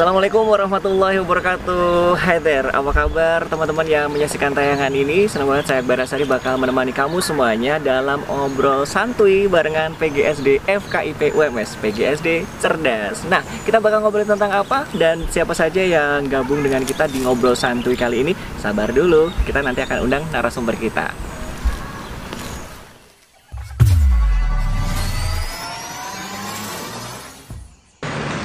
Assalamualaikum 0.00 0.48
warahmatullahi 0.48 1.20
wabarakatuh. 1.20 2.16
Hai 2.16 2.40
there, 2.40 2.72
apa 2.72 2.88
kabar 2.88 3.44
teman-teman 3.44 3.84
yang 3.84 4.08
menyaksikan 4.08 4.56
tayangan 4.56 4.88
ini? 4.96 5.28
Senang 5.28 5.52
banget 5.52 5.68
saya 5.68 5.84
Barasari 5.84 6.24
bakal 6.24 6.56
menemani 6.56 6.88
kamu 6.88 7.20
semuanya 7.20 7.76
Dalam 7.76 8.24
obrol 8.32 8.88
santuy 8.88 9.44
barengan 9.44 9.92
PGSD 10.00 10.64
FKIP 10.64 11.36
UMS 11.36 11.76
PGSD 11.84 12.48
Cerdas. 12.64 13.28
Nah, 13.28 13.44
kita 13.68 13.76
bakal 13.76 14.00
ngobrolin 14.00 14.24
tentang 14.24 14.64
apa 14.64 14.88
Dan 14.96 15.28
siapa 15.28 15.52
saja 15.52 15.84
yang 15.84 16.24
gabung 16.32 16.64
dengan 16.64 16.80
kita 16.80 17.04
di 17.04 17.20
ngobrol 17.20 17.52
santuy 17.52 17.92
kali 17.92 18.24
ini. 18.24 18.32
Sabar 18.56 18.96
dulu, 18.96 19.28
kita 19.44 19.60
nanti 19.60 19.84
akan 19.84 20.08
undang 20.08 20.24
narasumber 20.32 20.80
kita 20.80 21.29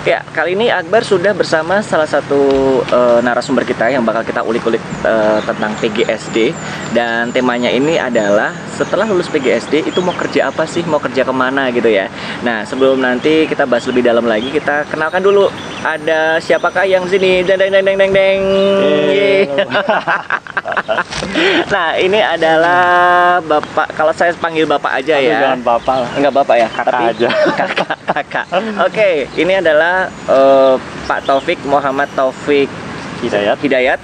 Ya, 0.05 0.21
kali 0.37 0.53
ini 0.53 0.69
Akbar 0.69 1.01
sudah 1.01 1.33
bersama 1.33 1.81
salah 1.81 2.05
satu 2.05 2.37
uh, 2.93 3.25
narasumber 3.25 3.65
kita 3.65 3.89
yang 3.89 4.05
bakal 4.05 4.21
kita 4.21 4.45
ulik-ulik 4.45 4.77
uh, 5.01 5.41
tentang 5.41 5.73
PGSD 5.81 6.53
dan 6.93 7.33
temanya 7.33 7.73
ini 7.73 7.97
adalah 7.97 8.53
setelah 8.77 9.09
lulus 9.09 9.25
PGSD 9.33 9.81
itu 9.81 9.97
mau 10.05 10.13
kerja 10.13 10.53
apa 10.53 10.69
sih, 10.69 10.85
mau 10.85 11.01
kerja 11.01 11.25
ke 11.25 11.33
mana 11.33 11.73
gitu 11.73 11.89
ya. 11.89 12.05
Nah, 12.45 12.61
sebelum 12.69 13.01
nanti 13.01 13.49
kita 13.49 13.65
bahas 13.65 13.89
lebih 13.89 14.05
dalam 14.05 14.29
lagi, 14.29 14.53
kita 14.53 14.85
kenalkan 14.93 15.25
dulu 15.25 15.49
ada 15.81 16.37
siapakah 16.37 16.85
yang 16.85 17.09
sini? 17.09 17.41
Deng 17.41 17.57
deng 17.57 17.73
deng 17.73 17.81
deng 17.81 17.97
deng 17.97 18.11
deng. 18.13 18.41
nah, 21.73 21.97
ini 21.97 22.21
adalah 22.21 22.85
Bapak 23.41 23.89
kalau 23.97 24.13
saya 24.13 24.37
panggil 24.37 24.69
Bapak 24.69 25.01
aja 25.01 25.17
Aduh, 25.17 25.33
ya. 25.33 25.37
Jangan 25.49 25.61
Bapak 25.65 25.95
lah. 25.97 26.09
Enggak 26.13 26.33
Bapak 26.37 26.55
ya, 26.61 26.67
Kakak 26.69 26.93
tapi 26.93 27.03
aja. 27.09 27.27
Kakak, 27.57 27.97
kakak. 28.05 28.45
Oke, 28.85 29.25
ini 29.33 29.53
adalah 29.57 29.94
eh, 30.27 30.75
Pak 31.05 31.19
Taufik 31.23 31.59
Muhammad 31.65 32.09
Taufik 32.13 32.67
Hidayat. 33.21 33.57
Hidayat 33.59 33.99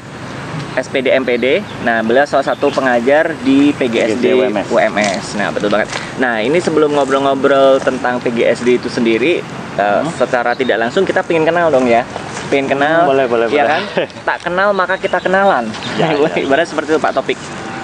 SPD 0.71 1.11
MPD. 1.11 1.59
Nah, 1.83 1.99
beliau 1.99 2.23
salah 2.23 2.47
satu 2.47 2.71
pengajar 2.71 3.35
di 3.43 3.75
PGSD 3.75 4.23
PGSD 4.23 4.25
UMS. 4.31 4.67
UMS. 4.71 5.23
Nah, 5.35 5.51
betul 5.51 5.67
banget. 5.67 5.91
Nah, 6.15 6.39
ini 6.39 6.63
sebelum 6.63 6.95
ngobrol-ngobrol 6.95 7.83
tentang 7.83 8.23
PGSD 8.23 8.79
itu 8.79 8.87
sendiri, 8.87 9.43
eh, 9.75 10.03
secara 10.15 10.55
tidak 10.55 10.79
langsung 10.79 11.03
kita 11.03 11.27
pengen 11.27 11.43
kenal 11.43 11.67
dong 11.67 11.91
ya. 11.91 12.07
Pengen 12.47 12.71
kenal. 12.71 13.03
Hmm, 13.03 13.11
boleh, 13.11 13.25
boleh, 13.27 13.45
Iya 13.51 13.63
boleh. 13.67 13.71
kan? 13.75 13.81
Tak 14.31 14.37
kenal 14.47 14.71
maka 14.71 14.95
kita 14.95 15.19
kenalan. 15.19 15.67
Ya, 15.99 16.07
ya, 16.15 16.31
ya. 16.31 16.39
Ibarat 16.39 16.67
seperti 16.71 16.95
itu 16.95 16.99
Pak 17.03 17.19
Topik. 17.19 17.35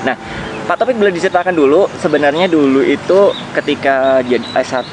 Nah, 0.07 0.15
Pak 0.67 0.75
Topik 0.77 0.99
boleh 0.99 1.15
diceritakan 1.15 1.55
dulu 1.55 1.87
sebenarnya 1.97 2.51
dulu 2.51 2.83
itu 2.83 3.31
ketika 3.55 4.19
jadi 4.19 4.43
S1 4.53 4.91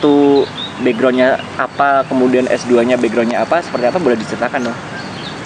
backgroundnya 0.80 1.34
apa, 1.55 2.06
kemudian 2.06 2.47
S2-nya 2.47 2.94
backgroundnya 2.94 3.42
apa, 3.42 3.58
seperti 3.58 3.91
apa 3.91 3.98
boleh 3.98 4.14
diceritakan 4.14 4.70
dong. 4.70 4.78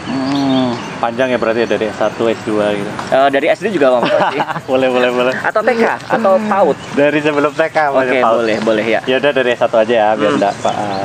Hmm, 0.09 0.73
panjang 1.01 1.29
ya 1.29 1.37
berarti 1.37 1.65
ya 1.65 1.69
dari 1.69 1.89
S1, 1.89 2.13
S2 2.17 2.49
gitu. 2.77 2.91
Eh, 3.09 3.29
dari 3.29 3.47
SD 3.49 3.73
juga 3.73 3.97
Bang 3.97 4.05
boleh, 4.71 4.89
boleh, 4.89 5.11
boleh. 5.13 5.33
Atau 5.41 5.61
TK 5.61 5.85
atau 6.09 6.37
PAUD. 6.41 6.77
Dari 6.93 7.19
sebelum 7.21 7.53
TK 7.53 7.77
Oke, 7.93 8.21
paut. 8.21 8.41
boleh, 8.41 8.57
boleh 8.61 8.85
ya. 8.85 9.01
Ya 9.05 9.17
udah 9.17 9.33
dari 9.33 9.53
S1 9.53 9.69
aja 9.69 9.95
ya, 9.97 10.09
biar 10.13 10.33
Hmm. 10.33 10.39
enggak 10.41 10.53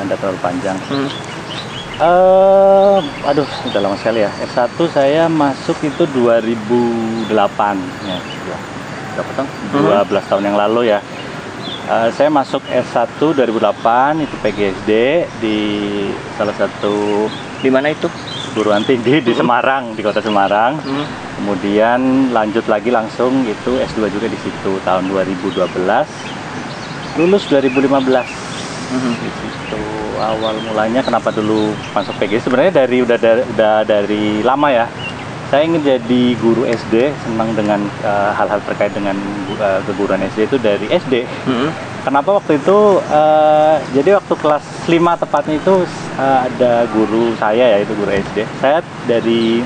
enggak 0.03 0.17
terlalu 0.19 0.39
panjang. 0.39 0.77
Hmm. 0.87 1.07
Eh, 1.93 2.97
aduh, 3.23 3.47
sudah 3.63 3.79
lama 3.79 3.95
sekali 3.95 4.19
ya. 4.19 4.31
S1 4.41 4.67
saya 4.89 5.27
masuk 5.27 5.79
itu 5.79 6.03
2008 6.11 7.79
ya. 8.03 8.19
Berapa 9.13 9.31
tahun? 9.35 9.47
Hmm. 9.71 10.09
12 10.09 10.29
tahun 10.29 10.43
yang 10.43 10.57
lalu 10.57 10.81
ya. 10.89 10.99
Eh, 11.83 12.09
saya 12.11 12.29
masuk 12.29 12.63
S1 12.63 13.19
2008 13.19 14.17
itu 14.19 14.35
PGSD 14.39 14.91
di 15.37 15.57
salah 16.33 16.55
satu 16.55 17.27
Di 17.59 17.67
mana 17.67 17.89
itu? 17.89 18.07
perguruan 18.53 18.85
tinggi 18.85 19.17
di 19.17 19.33
Semarang, 19.33 19.97
di 19.97 20.05
kota 20.05 20.21
Semarang. 20.21 20.77
Hmm. 20.77 21.05
Kemudian 21.35 21.99
lanjut 22.29 22.61
lagi 22.67 22.87
langsung 22.87 23.41
itu 23.43 23.81
S2 23.81 24.05
juga 24.07 24.29
di 24.29 24.37
situ 24.37 24.77
tahun 24.81 25.09
2012. 25.09 26.05
Lulus 27.15 27.43
2015 27.45 28.25
Mhm. 28.89 29.13
di 29.15 29.29
situ 29.33 29.81
awal 30.17 30.53
mulanya 30.61 31.01
kenapa 31.01 31.29
dulu 31.29 31.73
masuk 31.91 32.13
PG 32.15 32.45
sebenarnya 32.45 32.73
dari 32.75 33.01
udah 33.01 33.17
dari, 33.17 33.41
udah 33.43 33.75
dari 33.81 34.25
lama 34.39 34.69
ya 34.69 34.85
saya 35.53 35.69
ingin 35.69 35.85
jadi 35.85 36.33
guru 36.35 36.65
SD 36.65 37.13
senang 37.13 37.53
dengan 37.53 37.77
eh, 38.01 38.31
hal-hal 38.33 38.57
terkait 38.65 38.89
dengan 38.89 39.13
uh, 39.55 39.77
keguruan 39.85 40.17
SD 40.25 40.49
itu 40.49 40.57
dari 40.57 40.89
SD 40.89 41.29
Mhm. 41.45 41.69
kenapa 42.01 42.33
waktu 42.33 42.57
itu 42.57 42.77
eh, 43.05 43.75
jadi 43.93 44.17
waktu 44.17 44.33
kelas 44.33 44.65
5 44.89 44.97
tepatnya 45.21 45.55
itu 45.55 45.75
eh, 46.17 46.39
ada 46.43 46.89
guru 46.89 47.37
saya 47.37 47.65
ya 47.69 47.77
itu 47.79 47.93
guru 47.93 48.09
SD 48.11 48.49
saya 48.57 48.81
dari 49.05 49.61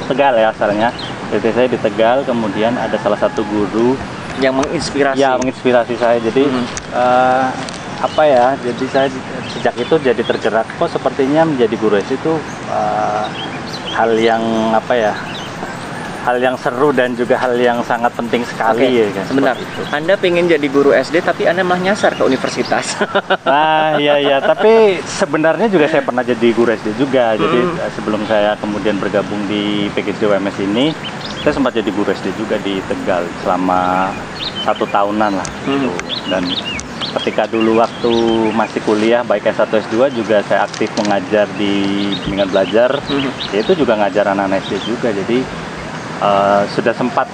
Tegal 0.00 0.32
ya 0.34 0.48
asalnya 0.48 0.88
jadi 1.28 1.48
saya 1.52 1.66
di 1.68 1.76
Tegal 1.76 2.24
kemudian 2.24 2.72
ada 2.74 2.96
salah 2.96 3.20
satu 3.20 3.44
guru 3.44 4.00
Yang 4.40 4.54
menginspirasi. 4.56 5.20
ya 5.20 5.36
menginspirasi 5.36 5.94
saya 5.94 6.16
jadi 6.18 6.48
Mhm. 6.48 6.64
eh, 6.96 7.46
apa 8.00 8.22
ya 8.24 8.56
jadi 8.56 8.84
saya 8.88 9.08
sejak 9.52 9.76
itu 9.76 9.94
jadi 10.00 10.22
tergerak 10.24 10.64
kok 10.72 10.88
sepertinya 10.88 11.44
menjadi 11.44 11.76
guru 11.76 12.00
SD 12.00 12.16
itu 12.16 12.34
eh, 12.72 13.26
hal 13.92 14.10
yang 14.16 14.42
apa 14.70 14.94
ya 14.94 15.12
hal 16.20 16.36
yang 16.36 16.52
seru 16.52 16.92
dan 16.92 17.16
juga 17.16 17.32
hal 17.34 17.56
yang 17.56 17.80
sangat 17.80 18.12
penting 18.12 18.44
sekali 18.44 18.92
ya 18.92 19.08
kan 19.08 19.24
sebentar. 19.24 19.56
itu. 19.56 19.80
Anda 19.88 20.14
pengen 20.20 20.44
jadi 20.46 20.66
guru 20.68 20.92
SD 20.92 21.24
tapi 21.24 21.48
Anda 21.48 21.64
malah 21.64 21.80
nyasar 21.80 22.12
ke 22.12 22.22
universitas. 22.22 22.92
Nah, 23.40 23.96
iya 24.04 24.20
iya, 24.20 24.36
tapi 24.36 25.00
sebenarnya 25.00 25.72
juga 25.72 25.88
saya 25.88 26.04
pernah 26.04 26.20
jadi 26.20 26.52
guru 26.52 26.76
SD 26.76 26.92
juga. 27.00 27.40
Jadi 27.40 27.58
Hmm. 27.64 27.72
eh, 27.80 27.90
sebelum 27.96 28.20
saya 28.28 28.52
kemudian 28.60 29.00
bergabung 29.00 29.40
di 29.48 29.88
PGSD 29.96 30.28
UMS 30.28 30.60
ini, 30.60 30.92
saya 31.40 31.56
sempat 31.56 31.72
jadi 31.72 31.88
guru 31.88 32.12
SD 32.12 32.36
juga 32.36 32.60
di 32.60 32.84
Tegal 32.84 33.24
selama 33.40 34.12
satu 34.60 34.84
tahunan 34.84 35.40
lah. 35.40 35.48
Gitu. 35.64 35.88
Dan 36.28 36.44
ketika 37.18 37.46
dulu 37.46 37.78
waktu 37.78 38.12
masih 38.52 38.80
kuliah 38.80 39.20
baik 39.20 39.42
S1 39.44 39.66
S2 39.66 40.14
juga 40.14 40.42
saya 40.46 40.64
aktif 40.64 40.88
mengajar 40.94 41.50
di 41.54 41.72
bimbingan 42.22 42.48
belajar. 42.48 42.90
Mhm. 43.02 43.30
Ya, 43.50 43.58
itu 43.60 43.72
juga 43.74 43.96
ngajar 43.96 44.30
anak-anak 44.30 44.62
SD 44.62 44.78
juga. 44.86 45.10
Jadi 45.10 45.42
eh, 46.20 46.62
sudah 46.70 46.92
sempat 46.92 47.26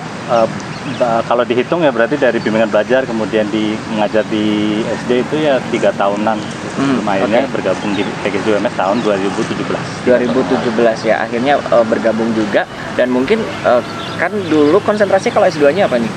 ba- 0.94 1.22
kalau 1.22 1.42
dihitung 1.42 1.82
ya 1.82 1.90
berarti 1.90 2.14
dari 2.14 2.38
bimbingan 2.38 2.66
belajar 2.66 3.02
kemudian 3.02 3.46
di 3.46 3.74
mengajar 3.90 4.22
di 4.26 4.44
SD 4.82 5.22
itu 5.22 5.36
ya 5.38 5.58
tiga 5.68 5.90
tahunan 5.92 6.38
Hmm, 6.76 7.00
akhirnya 7.08 7.48
oke. 7.48 7.56
bergabung 7.56 7.96
di 7.96 8.04
PGSD 8.20 8.52
UMS 8.52 8.76
tahun 8.76 9.00
2017 9.00 10.04
2017 10.04 11.08
ya 11.08 11.24
akhirnya 11.24 11.56
eh, 11.56 11.84
bergabung 11.88 12.28
juga 12.30 12.68
dan 12.94 13.08
mungkin 13.08 13.40
eh, 13.40 13.82
kan 14.16 14.28
dulu 14.46 14.76
konsentrasi 14.80 15.32
kalau 15.32 15.48
S2-nya 15.48 15.88
apa 15.88 15.96
nih? 15.96 16.12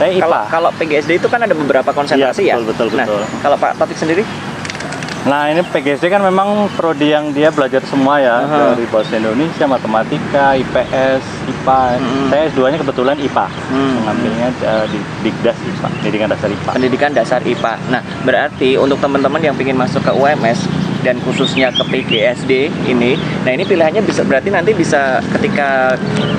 Saya 0.00 0.10
IPA 0.10 0.24
Kalau 0.24 0.40
kalau 0.48 0.70
PGSD 0.74 1.20
itu 1.20 1.28
kan 1.28 1.44
ada 1.44 1.52
beberapa 1.52 1.92
konsentrasi 1.92 2.48
Iya, 2.48 2.56
ya. 2.56 2.64
betul, 2.64 2.88
betul, 2.88 2.96
nah, 2.96 3.04
betul. 3.04 3.22
kalau 3.44 3.56
Pak 3.56 3.76
Taufik 3.76 4.00
sendiri? 4.00 4.24
nah 5.20 5.52
ini 5.52 5.60
PGSD 5.60 6.08
kan 6.08 6.24
memang 6.24 6.48
prodi 6.72 7.12
yang 7.12 7.28
dia 7.28 7.52
belajar 7.52 7.84
semua 7.84 8.16
ya 8.16 8.40
Aha. 8.40 8.72
dari 8.72 8.88
bahasa 8.88 9.20
Indonesia 9.20 9.68
matematika 9.68 10.56
IPS 10.56 11.20
IPA 11.44 11.80
Hmm. 11.92 12.28
saya 12.32 12.48
S2 12.48 12.72
nya 12.72 12.78
kebetulan 12.80 13.16
IPA 13.20 13.46
Hmm. 13.68 14.00
mengambilnya 14.00 14.48
eh, 14.64 14.86
di 14.88 14.96
Digdas 15.20 15.60
IPA 15.60 15.88
pendidikan 15.92 16.28
dasar 16.32 16.48
IPA 16.48 16.70
Pendidikan 16.72 17.10
dasar 17.12 17.40
IPA. 17.44 17.72
Nah, 17.92 18.00
berarti 18.24 18.80
untuk 18.80 18.96
teman-teman 18.96 19.44
yang 19.44 19.52
ingin 19.54 19.76
masuk 19.76 20.00
ke 20.00 20.08
UMS 20.08 20.64
dan 21.00 21.16
khususnya 21.24 21.72
ke 21.72 21.82
PGSD 21.82 22.52
ini, 22.86 23.16
nah 23.42 23.50
ini 23.50 23.64
pilihannya 23.64 24.02
bisa 24.02 24.20
berarti 24.22 24.48
nanti 24.48 24.70
bisa 24.72 25.18
ketika 25.32 25.96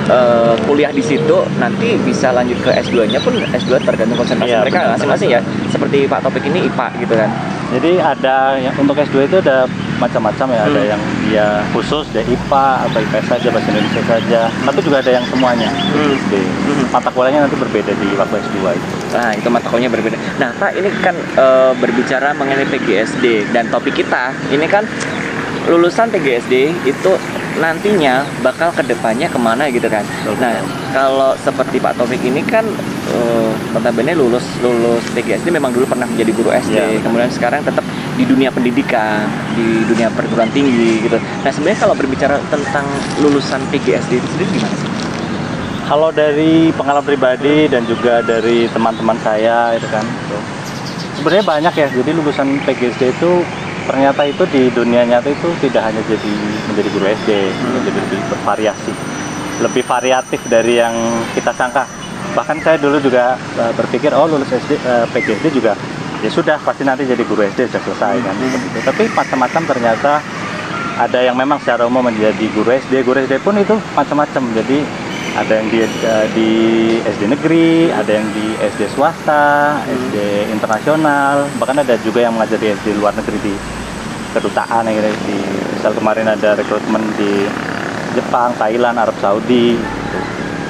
eh, 0.07 0.53
kuliah 0.66 0.89
di 0.89 1.01
situ 1.01 1.41
nanti 1.57 1.97
bisa 2.01 2.29
lanjut 2.31 2.57
ke 2.61 2.72
S2-nya 2.81 3.19
pun 3.22 3.33
S2 3.38 3.81
tergantung 3.81 4.17
konsentrasi 4.17 4.51
Iya, 4.51 4.61
mereka 4.61 4.97
masing-masing 4.97 5.29
ya. 5.31 5.41
Seperti 5.69 6.05
Pak 6.05 6.19
Topik 6.22 6.43
ini 6.46 6.67
IPA 6.67 6.87
gitu 7.02 7.13
kan. 7.16 7.29
Jadi 7.72 7.91
ada 7.97 8.35
yang 8.59 8.75
untuk 8.75 8.99
S2 8.99 9.31
itu 9.31 9.37
ada 9.40 9.63
macam-macam 9.96 10.47
ya, 10.52 10.61
ada 10.67 10.81
Hmm. 10.81 10.91
yang 10.91 11.02
dia 11.23 11.47
khusus 11.72 12.03
dia 12.11 12.25
IPA 12.25 12.66
atau 12.90 12.99
IPS 12.99 13.25
saja 13.31 13.47
bahasa 13.49 13.67
Indonesia 13.72 14.03
saja. 14.03 14.41
Tapi 14.52 14.79
juga 14.84 14.97
ada 14.99 15.11
yang 15.13 15.25
semuanya. 15.31 15.69
Hmm. 15.72 16.13
Hmm. 16.13 16.85
Mata 16.91 17.09
kuliahnya 17.09 17.47
nanti 17.47 17.55
berbeda 17.55 17.91
di 17.96 18.08
waktu 18.19 18.35
S2 18.43 18.75
itu. 18.75 18.90
Nah, 19.11 19.35
itu 19.35 19.47
mata 19.52 19.67
kuliahnya 19.67 19.91
berbeda. 19.91 20.17
Nah, 20.40 20.55
Pak, 20.55 20.72
ini 20.75 20.90
kan 21.03 21.16
eh, 21.16 21.72
berbicara 21.75 22.31
mengenai 22.31 22.67
PGSD 22.67 23.52
dan 23.52 23.67
topik 23.67 23.96
kita 23.96 24.31
ini 24.49 24.66
kan 24.66 24.87
lulusan 25.69 26.09
PGSD 26.09 26.73
itu 26.84 27.11
nantinya 27.61 28.23
bakal 28.41 28.72
ke 28.72 28.81
depannya 28.81 29.28
ke 29.28 29.37
mana 29.37 29.67
gitu 29.69 29.85
kan. 29.85 30.02
Betul, 30.23 30.40
Nah, 30.40 30.55
kalau 30.91 31.31
seperti 31.37 31.78
Pak 31.78 31.99
Taufik 31.99 32.23
ini 32.23 32.41
kan 32.41 32.63
eh, 33.11 33.52
notabene 33.69 34.16
lulus 34.16 34.43
lulus 34.63 35.03
PGSD 35.11 35.52
memang 35.52 35.69
dulu 35.69 35.85
pernah 35.85 36.08
menjadi 36.08 36.31
guru 36.31 36.49
SD, 36.49 36.79
Iya. 36.79 37.03
kemudian 37.03 37.29
sekarang 37.29 37.61
tetap 37.61 37.84
di 38.16 38.23
dunia 38.23 38.49
pendidikan, 38.49 39.28
di 39.53 39.84
dunia 39.85 40.08
perguruan 40.11 40.49
tinggi 40.52 41.03
gitu. 41.03 41.19
Nah, 41.19 41.52
sebenarnya 41.52 41.79
kalau 41.84 41.96
berbicara 41.96 42.40
tentang 42.47 42.87
lulusan 43.19 43.59
PGSD 43.69 44.17
itu 44.17 44.28
sendiri 44.31 44.49
gimana 44.55 44.75
sih? 44.75 44.91
Kalau 45.91 46.08
dari 46.08 46.72
pengalaman 46.72 47.03
pribadi 47.03 47.67
dan 47.67 47.84
juga 47.84 48.23
dari 48.23 48.64
teman-teman 48.72 49.20
saya 49.20 49.76
itu 49.76 49.84
kan. 49.91 49.99
gitu. 49.99 50.40
Sebenarnya 51.20 51.43
banyak 51.43 51.73
ya. 51.76 51.88
Jadi 51.91 52.16
lulusan 52.16 52.64
PGSD 52.64 53.11
itu 53.11 53.43
ternyata 53.84 54.23
itu 54.23 54.40
di 54.55 54.72
dunia 54.72 55.03
nyata 55.03 55.28
itu 55.28 55.52
tidak 55.59 55.91
hanya 55.91 55.99
jadi 56.08 56.32
menjadi 56.72 56.90
guru 56.96 57.05
SD, 57.11 57.29
Hmm. 57.43 57.84
jadi 57.84 57.99
lebih 58.08 58.20
bervariasi, 58.32 58.93
lebih 59.59 59.84
variatif 59.84 60.40
dari 60.47 60.79
yang 60.79 60.96
kita 61.35 61.52
sangka. 61.52 61.84
Bahkan 62.40 62.64
saya 62.64 62.79
dulu 62.79 62.96
juga 63.03 63.35
eh, 63.59 63.73
berpikir, 63.76 64.16
oh 64.16 64.32
lulus 64.32 64.47
SD, 64.47 64.79
eh, 64.79 65.03
PGSD 65.11 65.52
juga 65.52 65.76
ya 66.23 66.29
sudah 66.32 66.55
pasti 66.64 66.87
nanti 66.87 67.03
jadi 67.03 67.20
guru 67.28 67.44
SD 67.44 67.67
sudah 67.67 67.84
selesai 67.84 68.16
kan. 68.23 68.32
Hmm. 68.40 68.47
seperti 68.47 68.67
itu. 68.72 68.79
Tapi 68.87 69.03
macam-macam 69.11 69.61
ternyata 69.67 70.11
ada 71.03 71.20
yang 71.20 71.35
memang 71.35 71.59
secara 71.59 71.84
umum 71.84 71.99
menjadi 71.99 72.47
guru 72.55 72.72
SD, 72.72 73.03
guru 73.03 73.20
SD 73.28 73.44
pun 73.44 73.59
itu 73.59 73.76
macam-macam. 73.91 74.55
Jadi 74.55 74.79
ada 75.31 75.63
yang 75.63 75.67
di, 75.72 75.79
eh, 75.87 76.28
di 76.35 76.49
SD 77.07 77.31
negeri, 77.31 77.87
ada 77.87 78.11
yang 78.11 78.28
di 78.35 78.59
SD 78.59 78.91
swasta, 78.91 79.79
SD 79.87 80.51
internasional, 80.51 81.47
bahkan 81.55 81.79
ada 81.79 81.95
juga 82.03 82.19
yang 82.28 82.35
mengajar 82.35 82.59
di 82.59 82.67
SD 82.75 82.99
luar 82.99 83.16
negeri 83.16 83.39
di 83.39 83.53
kedutaan 84.31 84.87
ada 84.87 85.11
di 85.28 85.37
misal 85.75 85.91
kemarin 85.95 86.28
ada 86.28 86.55
rekrutmen 86.55 87.03
di 87.16 87.47
Jepang, 88.16 88.51
Thailand, 88.59 88.99
Arab 88.99 89.16
Saudi. 89.23 89.79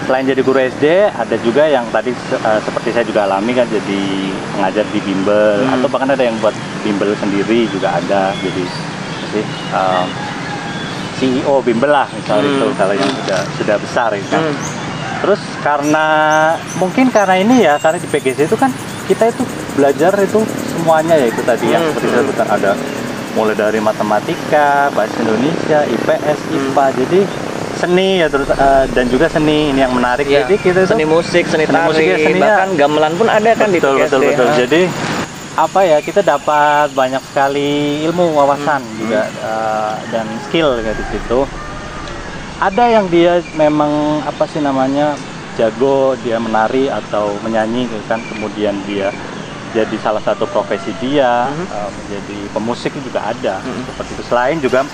Selain 0.05 0.25
jadi 0.25 0.41
guru 0.41 0.57
SD, 0.61 1.09
ada 1.13 1.35
juga 1.41 1.65
yang 1.65 1.85
tadi 1.89 2.13
eh, 2.13 2.59
seperti 2.61 2.89
saya 2.93 3.05
juga 3.05 3.25
alami 3.25 3.53
kan 3.57 3.65
jadi 3.69 4.01
mengajar 4.57 4.85
di 4.93 4.99
bimbel 5.01 5.61
Hmm. 5.65 5.73
atau 5.77 5.87
bahkan 5.89 6.09
ada 6.13 6.21
yang 6.21 6.37
buat 6.41 6.53
bimbel 6.85 7.13
sendiri 7.17 7.65
juga 7.69 7.97
ada. 7.97 8.33
Jadi 8.41 8.65
jadi, 9.29 9.41
eh, 9.73 10.05
CEO 11.21 11.61
bimbel 11.61 11.87
lah 11.87 12.09
misalnya 12.09 12.41
Hmm. 12.43 12.57
itu 12.57 12.67
kalau 12.75 12.93
yang 12.93 13.11
sudah 13.15 13.39
sudah 13.55 13.75
besar 13.77 14.09
itu. 14.11 14.33
Hmm. 14.33 14.55
Terus 15.21 15.37
karena 15.61 16.05
mungkin 16.75 17.05
karena 17.07 17.37
ini 17.37 17.61
ya 17.61 17.77
karena 17.77 17.95
di 17.95 18.09
PGC 18.09 18.39
itu 18.43 18.57
kan 18.57 18.73
kita 19.05 19.29
itu 19.29 19.45
belajar 19.71 20.17
itu 20.17 20.41
semuanya 20.67 21.13
ya 21.15 21.27
itu 21.27 21.41
tadi 21.41 21.69
yang 21.69 21.79
Hmm, 21.79 21.89
seperti 21.91 22.01
hmm. 22.03 22.11
saya 22.11 22.23
sebutkan 22.23 22.47
ada 22.49 22.71
mulai 23.31 23.55
dari 23.55 23.79
matematika, 23.79 24.67
bahasa 24.91 25.15
Indonesia, 25.17 25.85
IPS, 25.85 26.37
Hmm. 26.41 26.57
IPA. 26.65 26.85
Jadi 26.97 27.19
seni 27.73 28.09
ya 28.17 28.27
terus 28.27 28.45
eh, 28.47 28.83
dan 28.89 29.05
juga 29.07 29.25
seni 29.25 29.69
ini 29.69 29.79
yang 29.79 29.89
menarik. 29.91 30.25
Iya. 30.25 30.43
Jadi 30.43 30.55
kita 30.59 30.79
itu 30.79 30.89
seni 30.89 31.05
musik, 31.07 31.45
seni, 31.45 31.63
Seni 31.63 31.71
tari, 31.71 31.87
musik 31.87 32.03
ya, 32.03 32.17
seninya- 32.19 32.41
bahkan 32.43 32.69
gamelan 32.75 33.13
pun 33.15 33.27
ada 33.27 33.51
kan 33.53 33.69
di 33.69 33.77
betul 33.77 33.93
PGSD. 33.95 34.05
betul 34.07 34.21
betul. 34.27 34.45
Ah. 34.45 34.55
Jadi 34.55 34.81
apa 35.51 35.83
ya 35.83 35.99
kita 35.99 36.21
dapat 36.21 36.89
banyak 36.91 37.19
sekali 37.27 38.01
ilmu 38.03 38.31
wawasan 38.33 38.79
Hmm, 38.79 38.97
juga 38.97 39.21
eh, 39.27 39.95
dan 40.09 40.25
skill 40.41 40.79
kayak 40.79 40.95
di 40.95 41.05
situ. 41.09 41.39
Ada 42.57 42.83
yang 42.89 43.05
dia 43.07 43.41
memang 43.51 43.91
apa 44.21 44.45
sih 44.45 44.59
namanya 44.59 45.17
jago 45.57 46.13
dia 46.17 46.37
menari 46.37 46.87
atau 46.87 47.35
menyanyi 47.41 47.83
gitu 47.85 47.99
kan 48.07 48.21
kemudian 48.23 48.77
dia 48.85 49.11
jadi 49.71 49.95
salah 49.99 50.19
satu 50.19 50.45
profesi 50.45 50.95
dia 50.97 51.47
Mhm. 51.47 51.65
eh, 51.67 51.89
menjadi 51.91 52.37
pemusik 52.49 52.91
juga 52.97 53.19
ada 53.25 53.59
Mhm. 53.59 53.81
seperti 53.85 54.11
itu 54.13 54.23
selain 54.23 54.57
juga 54.57 54.87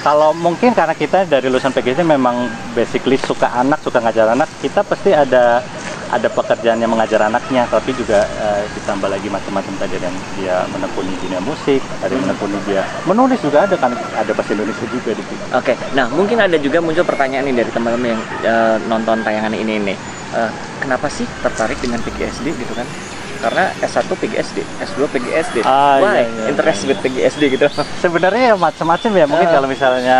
kalau 0.00 0.32
mungkin 0.32 0.72
karena 0.72 0.92
kita 0.92 1.24
dari 1.24 1.48
lulusan 1.48 1.72
PGC 1.72 2.00
memang 2.00 2.46
basically 2.72 3.16
suka 3.18 3.48
anak 3.50 3.80
suka 3.80 4.00
ngajar 4.00 4.32
anak 4.32 4.48
kita 4.60 4.80
pasti 4.80 5.10
ada 5.10 5.60
ada 6.06 6.28
pekerjaan 6.28 6.76
yang 6.76 6.88
mengajar 6.88 7.22
anaknya 7.22 7.64
tapi 7.66 7.92
juga 7.92 8.22
eh, 8.24 8.62
ditambah 8.72 9.06
lagi 9.06 9.28
macam-macam 9.28 9.72
tadi 9.76 9.96
yang 9.96 10.12
dia 10.34 10.64
menekuni 10.68 11.12
dunia 11.18 11.40
musik 11.40 11.80
ada 12.00 12.10
yang 12.10 12.24
menekuni 12.24 12.58
dia 12.64 12.82
menulis 13.04 13.38
juga 13.38 13.64
ada 13.64 13.74
kan 13.74 13.90
ada 13.92 14.30
bahasa 14.30 14.52
Indonesia 14.52 14.86
juga 14.86 15.10
di 15.12 15.22
situ 15.22 15.44
Oke, 15.50 15.72
nah 15.92 16.06
mungkin 16.08 16.38
ada 16.38 16.56
juga 16.56 16.78
muncul 16.78 17.02
pertanyaan 17.02 17.46
nih 17.46 17.62
dari 17.62 17.70
teman-teman 17.70 18.08
yang 18.12 18.22
eh, 18.42 18.76
nonton 18.84 19.22
tayangan 19.22 19.52
ini 19.52 19.74
nih. 19.84 19.96
Eh, 20.34 20.50
kenapa 20.78 21.06
sih 21.06 21.22
tertarik 21.40 21.78
dengan 21.78 22.02
PGSD 22.02 22.50
gitu 22.50 22.74
kan? 22.74 22.82
Karena 23.38 23.70
S1 23.78 24.08
PGSD, 24.10 24.58
S2 24.82 25.04
PGSD. 25.06 25.56
Ah, 25.62 26.00
Why 26.00 26.10
iya, 26.16 26.22
iya, 26.24 26.44
interest 26.48 26.80
iya, 26.82 26.88
with 26.90 27.00
PGSD 27.00 27.42
gitu? 27.52 27.66
sebenarnya 28.00 28.50
ya 28.50 28.54
macam-macam 28.56 29.10
ya 29.12 29.24
mungkin 29.24 29.46
Ah. 29.46 29.52
kalau 29.52 29.68
misalnya 29.68 30.18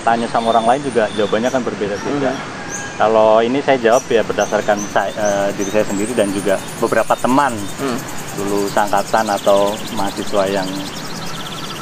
tanya 0.00 0.26
sama 0.26 0.50
orang 0.50 0.64
lain 0.64 0.82
juga 0.82 1.06
jawabannya 1.12 1.50
kan 1.50 1.60
berbeda-beda 1.62 2.30
Hmm. 2.32 2.57
Kalau 2.98 3.38
ini 3.38 3.62
saya 3.62 3.78
jawab 3.78 4.02
ya 4.06 4.20
berdasarkan 4.20 4.74
saya, 4.84 5.10
eh, 5.12 5.48
diri 5.54 5.70
saya 5.70 5.86
sendiri 5.86 6.12
dan 6.12 6.28
juga 6.28 6.58
beberapa 6.78 7.14
teman 7.14 7.54
Hmm. 7.78 7.98
lulus 8.40 8.74
angkatan 8.74 9.26
atau 9.32 9.70
mahasiswa 9.92 10.42
yang 10.48 10.66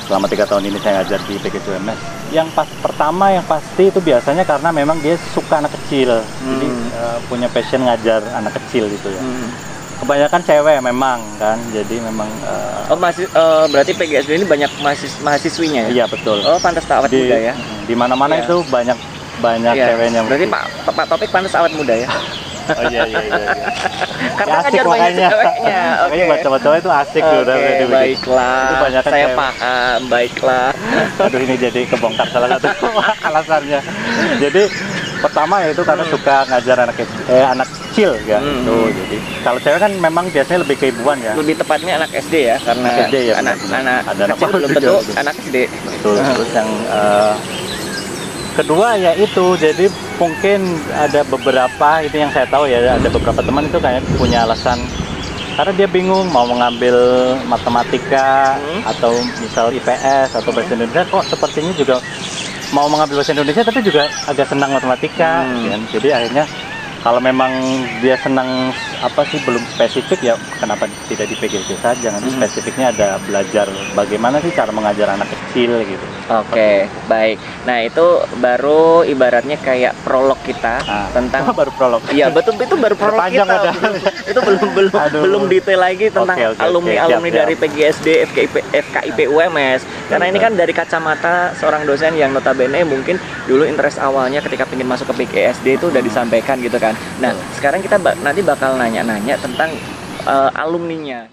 selama 0.02 0.24
tiga 0.26 0.44
tahun 0.44 0.64
ini 0.66 0.78
saya 0.78 1.02
ngajar 1.02 1.18
di 1.24 1.34
PGCUMS 1.36 1.98
yang 2.28 2.46
pas 2.50 2.66
pertama 2.78 3.28
yang 3.28 3.42
pasti 3.44 3.86
itu 3.86 3.98
biasanya 3.98 4.42
karena 4.42 4.70
memang 4.70 4.98
dia 4.98 5.14
suka 5.26 5.58
anak 5.58 5.72
kecil 5.74 6.20
jadi 6.20 6.66
Hmm. 6.66 6.86
eh, 6.94 7.18
punya 7.26 7.48
passion 7.48 7.80
ngajar 7.80 8.20
anak 8.32 8.54
kecil 8.56 8.86
gitu 8.86 9.08
ya 9.08 9.18
Hmm. 9.18 9.48
kebanyakan 9.96 10.40
cewek 10.42 10.78
memang 10.80 11.18
kan 11.36 11.56
jadi 11.70 11.96
memang 12.02 12.28
eh, 12.40 12.74
Oh 12.86 12.94
masih 12.94 13.26
eh, 13.26 13.64
berarti 13.66 13.92
PGSD 13.92 14.30
ini 14.34 14.46
banyak 14.46 14.70
mahasiswa 14.78 15.18
mahasiswinya 15.20 15.82
ya? 15.82 15.90
iya 15.92 16.04
betul 16.06 16.38
Oh 16.40 16.56
pantas 16.56 16.84
tak 16.84 17.00
awet 17.00 17.10
di 17.10 17.24
muda 17.24 17.38
ya? 17.42 17.54
di 17.82 17.94
mana-mana 17.94 18.36
Iya. 18.36 18.44
itu 18.44 18.56
banyak 18.68 18.94
banyak 19.38 19.72
Iya. 19.72 19.86
ceweknya 19.92 20.20
Berarti 20.24 20.46
Pak 20.46 20.62
Pak 20.88 21.06
Topik 21.06 21.28
pantas 21.28 21.54
awet 21.54 21.72
muda 21.72 21.94
ya? 21.94 22.08
oh 22.66 22.82
iya 22.90 23.06
iya 23.06 23.20
iya, 23.22 23.38
iya. 23.46 23.66
Karena 24.36 24.50
Ya, 24.50 24.58
asik 24.58 24.70
ngajar 24.74 24.84
banyak 24.84 24.98
makanya. 25.06 25.28
ceweknya. 25.30 25.80
Oke. 26.02 26.10
Makanya 26.10 26.26
baca 26.26 26.58
cowok 26.58 26.76
itu 26.76 26.90
asik 26.90 27.22
Oke, 27.22 27.36
udah 27.38 27.54
baiklah. 27.88 28.64
Itu 28.66 28.74
banyakan 28.82 29.06
Saya 29.06 29.22
cewek. 29.22 29.36
paham, 29.38 29.98
baiklah. 30.10 30.68
Aduh 31.24 31.40
ini 31.40 31.54
jadi 31.56 31.80
kebongkar 31.86 32.26
salah 32.28 32.48
satu 32.52 32.86
alasannya. 33.22 33.80
Jadi 34.36 34.62
pertama 35.16 35.54
ya 35.62 35.68
itu 35.70 35.80
karena 35.80 36.04
suka 36.06 36.36
ngajar 36.44 36.76
anak 36.82 36.96
eh, 37.26 37.46
anak 37.46 37.68
kecil 37.70 38.10
ya. 38.26 38.38
Hmm. 38.42 38.66
Tuh, 38.66 38.90
jadi 38.90 39.16
kalau 39.40 39.58
cewek 39.62 39.80
kan 39.80 39.92
memang 39.96 40.24
biasanya 40.28 40.60
lebih 40.60 40.76
keibuan 40.76 41.16
ya. 41.18 41.32
Lebih 41.32 41.54
tepatnya 41.56 41.92
anak 41.96 42.10
SD 42.12 42.34
ya, 42.44 42.56
karena 42.60 42.88
Anak 42.88 43.00
SD 43.06 43.16
ya, 43.22 43.34
anak 43.36 43.54
benar-benar. 43.56 43.78
anak 43.78 44.00
Ada 44.04 44.22
anak 44.22 44.36
kecil 44.36 44.50
belum 44.52 44.68
tentu 44.68 44.82
betul. 44.98 45.14
anak 45.16 45.34
SD. 45.40 45.56
Betul. 45.70 46.14
Terus 46.18 46.50
yang 46.52 46.70
eh, 46.90 47.32
kedua 48.56 48.96
ya 48.96 49.12
itu 49.12 49.54
jadi 49.54 49.86
mungkin 50.16 50.60
ada 50.88 51.20
beberapa 51.22 52.00
itu 52.00 52.16
yang 52.16 52.32
saya 52.32 52.48
tahu 52.48 52.64
ya 52.64 52.96
ada 52.96 53.08
beberapa 53.08 53.44
teman 53.44 53.68
itu 53.68 53.76
kayak 53.76 54.00
punya 54.16 54.48
alasan 54.48 54.80
karena 55.56 55.72
dia 55.72 55.88
bingung 55.88 56.28
mau 56.28 56.44
mengambil 56.44 56.96
matematika 57.44 58.56
Hmm. 58.56 58.80
atau 58.88 59.12
misal 59.38 59.68
IPS 59.70 60.32
atau 60.34 60.50
bahasa 60.52 60.72
Indonesia 60.72 61.04
kok 61.04 61.24
sepertinya 61.26 61.72
juga 61.72 61.96
mau 62.72 62.88
mengambil 62.88 63.20
bahasa 63.20 63.32
Indonesia 63.32 63.62
tapi 63.62 63.80
juga 63.80 64.08
agak 64.24 64.48
senang 64.48 64.72
matematika 64.72 65.44
Hmm. 65.44 65.68
kan. 65.68 65.80
jadi 65.92 66.08
akhirnya 66.16 66.44
kalau 67.00 67.20
memang 67.20 67.52
dia 68.00 68.16
senang 68.16 68.72
apa 68.96 69.22
sih 69.24 69.36
belum 69.36 69.60
spesifik 69.68 70.20
ya 70.22 70.34
kenapa 70.54 70.88
tidak 71.04 71.26
di 71.26 71.36
PGC 71.36 71.76
saja 71.76 72.08
nanti 72.08 72.26
Hmm. 72.26 72.38
spesifiknya 72.38 72.90
ada 72.90 73.08
belajar 73.18 73.66
bagaimana 73.92 74.40
sih 74.40 74.50
cara 74.50 74.70
mengajar 74.70 75.10
anak 75.10 75.28
kecil 75.28 75.78
gitu 75.82 76.06
Oke, 76.26 76.90
baik. 77.06 77.38
Nah 77.62 77.78
itu 77.80 78.02
baru 78.36 79.04
ibaratnya 79.04 79.54
kayak 79.56 79.94
prolog 80.02 80.34
kita 80.42 80.82
Ah. 80.82 81.06
tentang 81.12 81.46
Oh, 81.46 81.54
baru 81.60 81.70
prolog. 81.70 82.02
Iya 82.08 82.28
betul 82.28 82.56
itu 82.56 82.74
baru 82.74 82.94
prolog 82.94 83.20
Panjang 83.20 83.46
kita. 83.46 83.62
ada. 83.62 83.70
itu 84.30 84.40
belum 84.40 84.68
belum 84.74 84.92
Aduh. 84.96 85.22
belum 85.22 85.42
detail 85.46 85.80
lagi 85.80 86.06
tentang 86.08 86.34
oke, 86.34 86.46
oke. 86.50 86.60
alumni 86.60 86.94
Siap, 86.94 87.06
alumni 87.06 87.30
siap. 87.30 87.38
dari 87.38 87.54
PGSD, 87.54 88.06
FKIP, 88.26 88.54
FKIP 88.74 89.18
UMS. 89.28 89.80
Karena 90.06 90.30
ini 90.30 90.38
kan 90.38 90.54
dari 90.54 90.70
kacamata 90.70 91.50
seorang 91.58 91.82
dosen 91.82 92.14
yang 92.14 92.30
notabene 92.30 92.86
mungkin 92.86 93.18
dulu 93.50 93.66
interest 93.66 93.98
awalnya 93.98 94.38
ketika 94.38 94.62
ingin 94.70 94.86
masuk 94.86 95.10
ke 95.10 95.26
PGSD 95.26 95.82
itu 95.82 95.90
udah 95.90 95.98
disampaikan 95.98 96.62
gitu 96.62 96.78
kan. 96.78 96.94
Nah 97.18 97.34
Betul. 97.34 97.54
sekarang 97.58 97.80
kita 97.82 97.96
ba- 97.98 98.14
nanti 98.22 98.40
bakal 98.46 98.78
nanya-nanya 98.78 99.34
tentang 99.42 99.74
eh, 100.26 100.50
alumninya. 100.62 101.26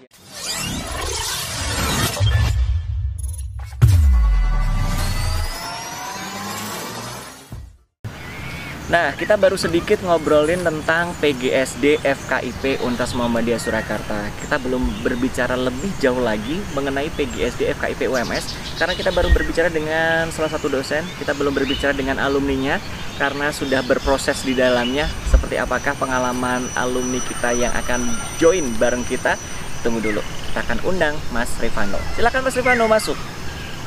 Nah, 8.94 9.10
kita 9.10 9.34
baru 9.34 9.58
sedikit 9.58 9.98
ngobrolin 10.06 10.62
tentang 10.62 11.18
PGSD 11.18 11.98
FKIP 11.98 12.78
Untas 12.86 13.10
Muhammadiyah 13.18 13.58
Surakarta. 13.58 14.30
Kita 14.38 14.54
belum 14.62 15.02
berbicara 15.02 15.58
lebih 15.58 15.90
jauh 15.98 16.22
lagi 16.22 16.62
mengenai 16.78 17.10
PGSD 17.10 17.74
FKIP 17.74 18.06
UMS 18.06 18.54
karena 18.78 18.94
kita 18.94 19.10
baru 19.10 19.34
berbicara 19.34 19.66
dengan 19.66 20.30
salah 20.30 20.46
satu 20.46 20.70
dosen, 20.70 21.02
kita 21.18 21.34
belum 21.34 21.58
berbicara 21.58 21.90
dengan 21.90 22.22
alumninya 22.22 22.78
karena 23.18 23.50
sudah 23.50 23.82
berproses 23.82 24.46
di 24.46 24.54
dalamnya. 24.54 25.10
Seperti 25.26 25.58
apakah 25.58 25.98
pengalaman 25.98 26.62
alumni 26.78 27.18
kita 27.18 27.50
yang 27.50 27.74
akan 27.74 27.98
join 28.38 28.62
bareng 28.78 29.02
kita? 29.10 29.34
Tunggu 29.82 30.06
dulu. 30.06 30.22
Kita 30.54 30.62
akan 30.70 30.78
undang 30.86 31.18
Mas 31.34 31.50
Rivano. 31.58 31.98
Silakan 32.14 32.46
Mas 32.46 32.54
Rivano 32.54 32.86
masuk. 32.86 33.18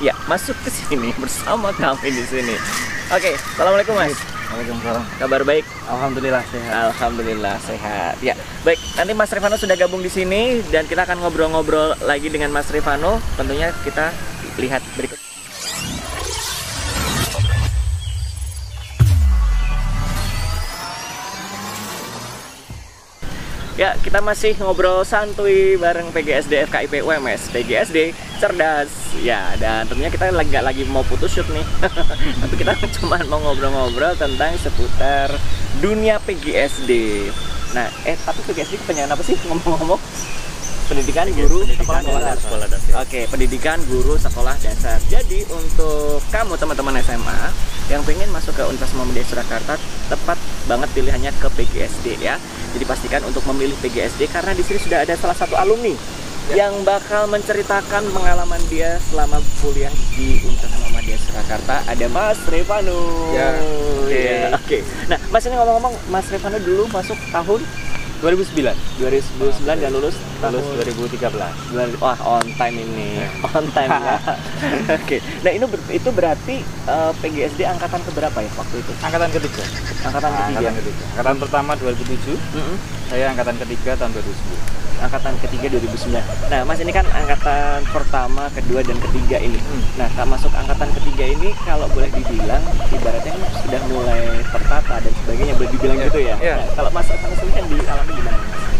Ya, 0.04 0.12
masuk 0.28 0.60
ke 0.68 0.68
sini 0.68 1.16
bersama 1.24 1.72
kami 1.72 2.12
di 2.12 2.28
sini. 2.28 2.60
Oke, 3.08 3.40
assalamualaikum 3.56 3.96
Mas. 3.96 4.37
Waalaikumsalam. 4.48 5.04
Kabar 5.20 5.42
baik? 5.44 5.66
Alhamdulillah 5.92 6.44
sehat. 6.48 6.72
Alhamdulillah 6.72 7.56
sehat. 7.60 8.16
Ya, 8.24 8.34
baik. 8.64 8.80
Nanti 8.96 9.12
Mas 9.12 9.32
Rivano 9.36 9.60
sudah 9.60 9.76
gabung 9.76 10.00
di 10.00 10.08
sini 10.08 10.64
dan 10.72 10.88
kita 10.88 11.04
akan 11.04 11.20
ngobrol-ngobrol 11.20 12.00
lagi 12.08 12.32
dengan 12.32 12.56
Mas 12.56 12.72
Rivano. 12.72 13.20
Tentunya 13.36 13.76
kita 13.84 14.16
lihat 14.56 14.80
berikut. 14.96 15.20
Ya, 23.78 23.94
kita 24.02 24.26
masih 24.26 24.58
ngobrol 24.58 25.06
santuy 25.06 25.78
bareng 25.78 26.10
PGSD 26.10 26.66
FKIP 26.66 27.06
UMS 27.06 27.54
PGSD 27.54 28.10
cerdas. 28.38 28.90
Ya, 29.20 29.54
dan 29.58 29.90
tentunya 29.90 30.14
kita 30.14 30.30
lagi 30.30 30.50
nggak 30.54 30.66
lagi 30.66 30.82
mau 30.88 31.04
putus 31.06 31.34
shoot 31.34 31.48
nih. 31.50 31.66
Tapi 32.42 32.54
kita 32.56 32.74
cuma 33.02 33.18
mau 33.28 33.42
ngobrol-ngobrol 33.42 34.14
tentang 34.16 34.56
seputar 34.62 35.34
dunia 35.82 36.22
PGSD. 36.24 36.92
Nah, 37.76 37.92
eh 38.08 38.16
tapi 38.16 38.40
PGSD 38.48 38.80
kepanjangan 38.80 39.12
apa 39.12 39.24
sih 39.28 39.36
ngomong-ngomong? 39.44 40.00
Pendidikan 40.88 41.28
guru 41.36 41.68
Pendidikan 41.68 42.00
sekolah 42.00 42.22
dasar. 42.24 42.40
sekolah 42.48 42.68
dasar. 42.72 42.92
Oke, 43.04 43.20
pendidikan 43.28 43.78
guru 43.92 44.16
sekolah 44.16 44.56
dasar. 44.64 44.98
Jadi 45.12 45.44
untuk 45.52 46.24
kamu 46.32 46.56
teman-teman 46.56 46.96
SMA 47.04 47.40
yang 47.92 48.08
pengen 48.08 48.32
masuk 48.32 48.56
ke 48.56 48.64
Universitas 48.64 48.96
Muhammadiyah 48.96 49.28
Surakarta, 49.28 49.76
tepat 50.08 50.40
banget 50.64 50.88
pilihannya 50.96 51.32
ke 51.44 51.48
PGSD 51.60 52.24
ya. 52.24 52.40
Jadi 52.72 52.84
pastikan 52.88 53.20
untuk 53.28 53.44
memilih 53.52 53.76
PGSD 53.84 54.32
karena 54.32 54.56
di 54.56 54.64
sini 54.64 54.80
sudah 54.80 55.04
ada 55.04 55.12
salah 55.20 55.36
satu 55.36 55.60
alumni 55.60 55.92
yang 56.56 56.72
bakal 56.88 57.28
menceritakan 57.28 58.08
pengalaman 58.16 58.62
dia 58.72 58.96
selama 59.12 59.44
kuliah 59.60 59.92
di 60.16 60.40
Universitas 60.48 60.80
Muhammadiyah 60.80 61.20
Surakarta. 61.28 61.76
Ada 61.90 62.08
Mas 62.08 62.40
Revano. 62.48 63.02
Ya, 63.36 63.50
oke. 63.60 64.16
Ya, 64.16 64.48
Oke. 64.56 64.78
Nah, 65.12 65.20
Mas 65.28 65.44
ini 65.44 65.56
ngomong-ngomong, 65.60 65.94
Mas 66.08 66.28
Revano 66.32 66.60
dulu 66.64 66.88
masuk 66.88 67.20
tahun 67.36 67.62
2009 68.24 68.74
2009 68.98 69.62
dan 69.68 69.92
lulus 69.94 70.18
lulus 70.40 70.64
tahun 70.64 70.86
2013 70.94 71.34
Dua- 71.68 72.00
Wah, 72.00 72.18
on 72.22 72.46
time 72.54 72.78
ini. 72.78 73.10
On 73.44 73.66
time 73.68 73.90
ya. 73.90 74.16
Oke. 74.98 75.18
Nah, 75.42 75.52
ini 75.52 75.64
ber- 75.64 75.90
itu 75.90 76.10
berarti 76.10 76.56
eh, 76.64 77.12
PGSD 77.16 77.62
angkatan 77.64 78.02
keberapa 78.04 78.38
ya 78.38 78.52
waktu 78.54 78.76
itu? 78.78 78.92
angkatan 79.00 79.30
ketiga 79.30 79.64
Angkatan 80.04 80.32
ketiga. 80.32 80.48
angkatan 80.54 80.74
ketiga 80.78 81.04
angkatan 81.12 81.36
pertama 81.38 81.72
2007 81.76 82.38
Mm-mm. 82.54 82.76
saya 83.08 83.26
angkatan 83.30 83.56
ketiga 83.58 83.92
tahun 83.96 84.12
2010 84.14 84.86
Angkatan 84.98 85.38
ketiga 85.38 85.78
2009. 85.78 86.10
Nah, 86.50 86.66
Mas 86.66 86.82
ini 86.82 86.90
kan 86.90 87.06
angkatan 87.08 87.86
pertama, 87.88 88.50
kedua 88.50 88.82
dan 88.82 88.98
ketiga 89.00 89.38
ini. 89.38 89.62
Hmm. 89.62 89.86
Nah, 89.94 90.10
tak 90.10 90.26
masuk 90.26 90.50
angkatan 90.52 90.90
ketiga 90.92 91.22
ini 91.30 91.54
kalau 91.62 91.86
boleh 91.88 92.10
dibilang 92.10 92.58
ibaratnya 92.90 93.30
sudah 93.62 93.78
mulai 93.86 94.26
tertata 94.44 94.98
dan 94.98 95.14
sebagainya 95.16 95.54
boleh 95.54 95.70
dibilang 95.70 95.98
Iya. 95.98 96.08
gitu 96.10 96.20
ya. 96.24 96.36
Iya. 96.42 96.56
Nah, 96.56 96.68
kalau 96.74 96.90
Mas 96.90 97.06
Revano 97.06 97.30
sendiri 97.32 97.54
kan 97.54 97.66
dialami 97.70 98.12
gimana? 98.12 98.37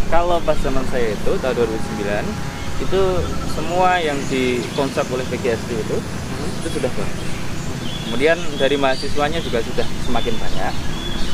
Kalau 0.08 0.40
pas 0.40 0.56
zaman 0.64 0.84
saya 0.88 1.12
itu 1.12 1.32
tahun 1.38 1.54
2009 1.56 2.84
itu 2.88 3.02
semua 3.52 4.00
yang 4.00 4.16
dikonsep 4.32 5.04
oleh 5.12 5.26
PGSD 5.28 5.70
itu 5.76 5.98
itu 6.58 6.68
sudah 6.78 6.90
bagus 6.94 7.28
kemudian 8.08 8.40
dari 8.56 8.80
mahasiswanya 8.80 9.36
juga 9.44 9.60
sudah 9.60 9.84
semakin 10.08 10.32
banyak. 10.40 10.74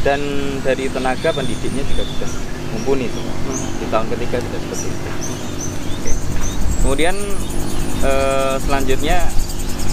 Dan 0.03 0.21
dari 0.61 0.91
tenaga 0.91 1.33
pendidiknya 1.33 1.87
juga 1.87 2.03
sudah 2.03 2.31
mumpuni 2.75 3.07
semua 3.07 3.35
di 3.79 3.87
tahun 3.89 4.07
ketiga 4.11 4.37
sudah 4.43 4.59
seperti 4.59 4.87
itu. 4.91 5.09
Oke. 5.95 6.13
kemudian 6.83 7.17
eh, 8.03 8.55
selanjutnya 8.59 9.19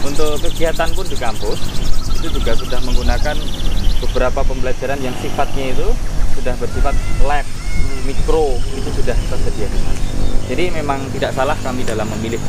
untuk 0.02 0.42
kegiatan 0.42 0.90
pun 0.98 1.06
di 1.06 1.16
kampus 1.16 1.60
itu 2.18 2.28
juga 2.34 2.58
sudah 2.58 2.82
menggunakan 2.84 3.38
beberapa 4.02 4.42
pembelajaran 4.44 5.00
yang 5.00 5.14
sifatnya 5.22 5.72
itu 5.72 5.88
sudah 6.36 6.58
bersifat 6.58 6.98
lab 7.24 7.46
mikro 8.06 8.58
itu 8.74 8.90
sudah 9.02 9.16
tersedia 9.30 9.68
di 9.70 9.80
sana. 9.80 10.02
Jadi 10.52 10.64
memang 10.74 11.00
tidak 11.16 11.32
salah 11.32 11.56
kami 11.64 11.88
dalam 11.88 12.08
memilih 12.20 12.42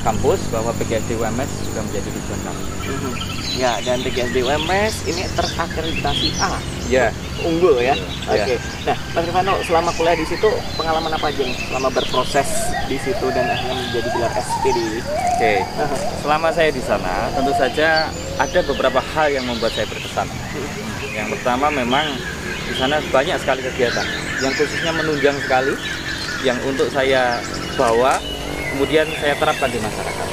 kampus 0.00 0.40
bahwa 0.48 0.72
PGSD 0.80 1.12
UMS 1.20 1.50
juga 1.68 1.84
menjadi 1.84 2.08
tujuan 2.08 2.40
kami. 2.40 2.62
Mhm. 2.88 3.12
Ya, 3.60 3.72
dan 3.84 4.00
PGSD 4.00 4.40
UMS 4.40 5.04
ini 5.04 5.22
terakreditasi 5.36 6.28
A. 6.40 6.56
Ya, 6.88 7.12
unggul 7.44 7.76
ya. 7.78 7.94
Iya. 8.32 8.44
Oke. 8.48 8.54
Nah, 8.88 8.96
Mas 9.12 9.24
Rifano 9.28 9.54
selama 9.62 9.90
kuliah 9.94 10.16
di 10.16 10.26
situ 10.26 10.48
pengalaman 10.80 11.12
apa 11.12 11.28
aja 11.28 11.42
nih 11.44 11.58
selama 11.68 11.88
berproses 11.92 12.48
di 12.88 12.96
situ 12.98 13.26
dan 13.30 13.46
akhirnya 13.46 13.76
menjadi 13.76 14.08
gelar 14.16 14.32
SP 14.40 14.64
di 14.72 14.86
oke. 15.04 15.54
Selama 16.24 16.48
saya 16.50 16.70
di 16.72 16.82
sana, 16.82 17.28
tentu 17.36 17.52
saja 17.54 18.08
ada 18.40 18.60
beberapa 18.64 19.00
hal 19.12 19.28
yang 19.30 19.44
membuat 19.44 19.76
saya 19.76 19.84
berkesan. 19.84 20.26
Yang 21.12 21.28
pertama 21.36 21.68
memang 21.68 22.06
di 22.70 22.74
sana 22.78 23.02
banyak 23.10 23.34
sekali 23.42 23.66
kegiatan 23.66 24.06
yang 24.38 24.54
khususnya 24.54 24.94
menunjang 24.94 25.34
sekali 25.42 25.74
yang 26.46 26.56
untuk 26.62 26.86
saya 26.94 27.42
bawa 27.74 28.22
kemudian 28.70 29.04
saya 29.18 29.34
terapkan 29.34 29.68
di 29.68 29.82
masyarakat. 29.82 30.28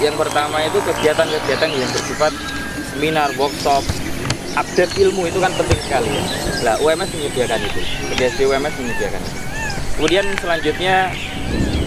Yang 0.00 0.16
pertama 0.16 0.62
itu 0.64 0.78
kegiatan-kegiatan 0.80 1.68
yang 1.74 1.90
bersifat 1.92 2.32
seminar, 2.94 3.28
workshop, 3.36 3.84
update 4.56 4.94
ilmu 4.96 5.28
itu 5.28 5.36
kan 5.42 5.52
penting 5.58 5.80
sekali 5.82 6.08
ya. 6.08 6.24
Lah 6.64 6.76
UMS 6.80 7.10
menyediakan 7.12 7.60
itu, 7.60 7.80
PGSD 8.14 8.40
UMS 8.48 8.74
menyediakan 8.80 9.20
itu. 9.20 9.38
Kemudian 10.00 10.26
selanjutnya 10.40 10.96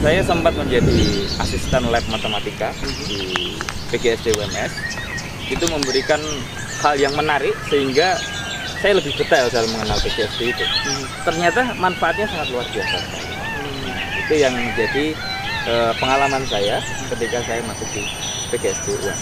saya 0.03 0.22
sempat 0.22 0.53
menjadi 0.53 1.00
asisten 1.41 1.89
lab 1.89 2.05
matematika 2.12 2.70
di 3.10 3.58
PGSD 3.89 4.36
UMS. 4.38 4.72
Itu 5.50 5.65
memberikan 5.72 6.22
hal 6.86 7.00
yang 7.01 7.17
menarik 7.17 7.55
sehingga 7.72 8.20
saya 8.84 9.00
lebih 9.00 9.16
detail 9.16 9.48
dalam 9.48 9.72
mengenal 9.72 9.96
PGSD 10.04 10.52
itu. 10.52 10.66
Ternyata 11.24 11.72
manfaatnya 11.80 12.28
sangat 12.28 12.52
luar 12.52 12.68
biasa. 12.68 13.00
Itu 14.28 14.34
yang 14.36 14.52
menjadi 14.52 15.16
eh, 15.72 15.92
pengalaman 16.04 16.44
saya 16.52 16.84
ketika 17.08 17.40
saya 17.48 17.63
masuk 17.63 17.88
di 17.96 18.04
PGSD 18.52 19.00
UMS. 19.00 19.22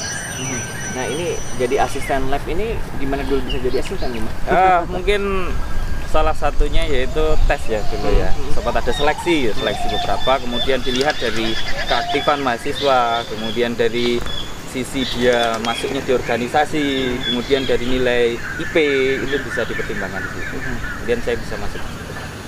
Nah, 0.98 1.06
ini 1.06 1.38
jadi 1.62 1.86
asisten 1.86 2.34
lab 2.34 2.42
ini 2.50 2.74
gimana 2.98 3.22
dulu 3.22 3.46
bisa 3.46 3.62
jadi 3.62 3.86
asisten 3.86 4.10
nih, 4.12 4.22
Mas? 4.26 4.34
Ah, 4.50 4.82
mungkin 4.90 5.54
salah 6.12 6.36
satunya 6.36 6.84
yaitu 6.84 7.24
tes 7.48 7.62
ya 7.70 7.80
dulu 7.94 8.10
ya. 8.18 8.34
Hmm. 8.34 8.52
Sempat 8.58 8.82
ada 8.82 8.92
seleksi, 8.92 9.48
ya, 9.48 9.54
seleksi 9.56 9.88
beberapa, 9.94 10.42
kemudian 10.42 10.82
dilihat 10.84 11.16
dari 11.22 11.56
keaktifan 11.88 12.42
mahasiswa, 12.44 13.24
kemudian 13.30 13.78
dari 13.78 14.18
sisi 14.72 15.04
dia 15.12 15.60
masuknya 15.62 16.00
di 16.00 16.12
organisasi, 16.12 16.84
kemudian 17.28 17.64
dari 17.64 17.86
nilai 17.86 18.24
IP 18.58 18.76
itu 19.20 19.38
bisa 19.44 19.68
dipertimbangkan 19.68 20.24
di 20.24 20.30
situ. 20.32 20.56
Mhm. 20.56 20.76
Kemudian 20.80 21.20
saya 21.22 21.36
bisa 21.36 21.56
masuk. 21.58 21.82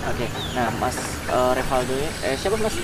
Oke. 0.04 0.28
Nah, 0.52 0.68
Mas 0.84 1.00
eh, 1.26 1.52
Revaldo 1.56 1.96
ini 1.96 2.08
eh 2.24 2.36
siapa 2.36 2.60
Mas 2.60 2.76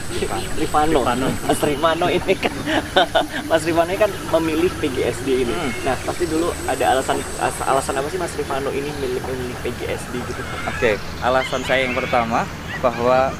Rifano. 0.55 1.03
Rifano. 1.03 1.27
Mas 1.47 1.59
Rifano 1.59 2.07
ini 2.07 2.33
kan 2.33 2.53
Mas 3.51 3.63
Rifano 3.63 3.91
ini 3.91 3.99
kan 3.99 4.11
memilih 4.39 4.71
PGSD 4.79 5.27
ini. 5.43 5.51
Hmm. 5.51 5.71
Nah, 5.83 5.95
pasti 5.99 6.23
dulu 6.25 6.47
ada 6.63 6.95
alasan 6.95 7.19
as- 7.39 7.65
alasan 7.65 7.99
apa 7.99 8.07
sih 8.07 8.15
Mas 8.15 8.31
Rifano 8.35 8.71
ini 8.71 8.87
milih 8.99 9.19
memilih 9.19 9.55
PGSD 9.59 10.15
gitu? 10.15 10.41
Oke, 10.65 10.95
alasan 11.19 11.59
saya 11.67 11.83
yang 11.83 11.95
pertama 11.95 12.47
bahwa 12.79 13.35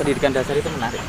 pendidikan 0.00 0.32
dasar 0.32 0.56
itu 0.56 0.68
menarik. 0.72 1.02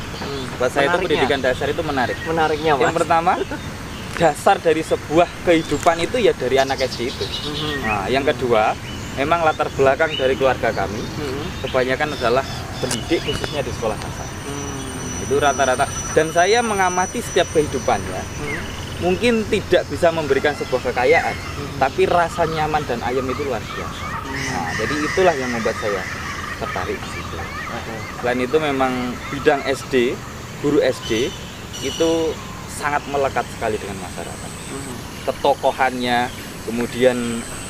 Buat 0.60 0.68
saya 0.68 0.92
itu 0.92 0.98
pendidikan 1.00 1.40
dasar 1.40 1.66
itu 1.66 1.80
menarik. 1.80 2.16
Menariknya, 2.28 2.76
Mas. 2.76 2.84
Yang 2.84 2.96
pertama, 3.00 3.32
dasar 4.22 4.62
dari 4.62 4.86
sebuah 4.86 5.26
kehidupan 5.42 5.98
itu 5.98 6.22
ya 6.22 6.30
dari 6.30 6.54
anak 6.54 6.78
SD 6.86 7.10
itu. 7.10 7.26
Mhm. 7.26 7.74
Nah, 7.82 8.06
yang 8.06 8.22
kedua, 8.22 8.70
memang 9.18 9.42
latar 9.42 9.66
belakang 9.74 10.14
dari 10.14 10.38
keluarga 10.38 10.70
kami 10.70 11.02
Mhm. 11.02 11.66
kebanyakan 11.66 12.14
adalah 12.14 12.46
pendidik 12.78 13.18
khususnya 13.26 13.66
di 13.66 13.74
sekolah 13.74 13.98
dasar. 13.98 14.28
Hmm. 14.46 15.26
Itu 15.26 15.42
rata-rata. 15.42 15.90
Dan 16.14 16.30
saya 16.30 16.62
mengamati 16.62 17.18
setiap 17.18 17.50
kehidupannya, 17.50 18.22
Hmm. 18.22 18.62
mungkin 19.02 19.42
tidak 19.50 19.90
bisa 19.90 20.14
memberikan 20.14 20.54
sebuah 20.54 20.94
kekayaan, 20.94 21.34
Mhm. 21.34 21.78
tapi 21.82 22.06
rasa 22.06 22.46
nyaman 22.46 22.86
dan 22.86 23.02
ayam 23.02 23.26
itu 23.26 23.42
luar 23.42 23.62
biasa. 23.62 24.06
Nah, 24.22 24.70
jadi 24.78 24.94
itulah 25.02 25.34
yang 25.34 25.50
membuat 25.50 25.74
saya 25.82 26.02
tertarik 26.62 26.94
di 26.94 27.08
situ. 27.10 27.36
Selain 28.22 28.38
itu 28.38 28.56
memang 28.62 29.18
bidang 29.34 29.66
SD, 29.66 30.14
guru 30.62 30.78
SD 30.78 31.26
itu 31.82 32.10
sangat 32.82 33.02
melekat 33.06 33.46
sekali 33.54 33.78
dengan 33.78 34.02
masyarakat. 34.02 34.50
Mhm. 34.50 34.94
Ketokohannya, 35.30 36.18
kemudian 36.66 37.16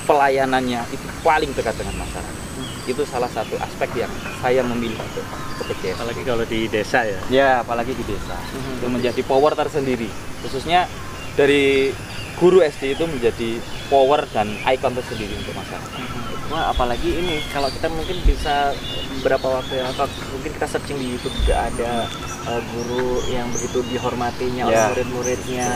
pelayanannya 0.09 0.81
itu 0.89 1.07
paling 1.21 1.53
dekat 1.53 1.77
dengan 1.77 2.01
masyarakat. 2.01 2.41
Itu 2.89 3.07
salah 3.07 3.31
satu 3.31 3.55
aspek 3.63 3.95
yang 3.95 4.11
saya 4.43 4.65
memilih 4.67 4.99
untuk 4.99 5.23
ke 5.63 5.63
PGS. 5.71 6.03
Apalagi 6.03 6.23
kalau 6.27 6.45
di 6.49 6.61
desa 6.67 7.07
ya. 7.07 7.21
Ya, 7.31 7.51
apalagi 7.63 7.95
di 7.95 8.03
desa. 8.03 8.35
Itu 8.51 8.91
menjadi 8.91 9.23
power 9.23 9.55
tersendiri. 9.55 10.11
Khususnya 10.43 10.91
dari 11.39 11.95
guru 12.37 12.59
SD 12.61 12.95
itu 12.95 13.05
menjadi 13.05 13.51
power 13.87 14.25
dan 14.31 14.49
ikon 14.65 14.93
tersendiri 14.93 15.35
untuk 15.37 15.53
masyarakat. 15.53 16.01
Wah, 16.49 16.69
apalagi 16.69 17.17
ini 17.17 17.41
kalau 17.49 17.67
kita 17.67 17.89
mungkin 17.89 18.21
bisa 18.23 18.77
beberapa 19.17 19.49
waktu 19.53 19.81
yang 19.81 19.89
atau 19.89 20.05
mungkin 20.31 20.53
kita 20.53 20.67
searching 20.67 20.99
di 20.99 21.07
YouTube 21.11 21.33
juga 21.41 21.65
ada 21.65 22.05
eh, 22.43 22.63
guru 22.69 23.05
yang 23.27 23.47
begitu 23.49 23.81
dihormatinya 23.87 24.67
oleh 24.67 24.75
Ya. 24.75 24.91
murid-muridnya, 24.91 25.71